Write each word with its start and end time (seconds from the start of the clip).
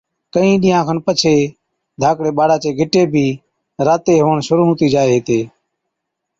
ڪهِين 0.33 0.55
ڏِينهان 0.61 0.81
کن 0.87 0.97
پڇي 1.05 1.37
ڌاڪڙي 2.01 2.31
ٻاڙا 2.37 2.57
چي 2.63 2.69
گِٽي 2.79 3.03
بِي 3.13 3.27
راتي 3.87 4.13
هُوَڻ 4.23 4.37
شرُوع 4.47 4.65
هُتِي 4.69 4.87
جائي 4.93 5.11
هِتي 5.15 5.39